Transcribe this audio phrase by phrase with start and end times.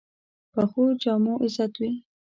[0.53, 1.91] پخو جامو عزت وي